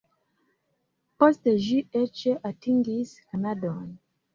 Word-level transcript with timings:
Poste 1.21 1.55
ĝi 1.67 1.77
eĉ 2.03 2.27
atingis 2.53 3.17
Kanadon. 3.25 3.91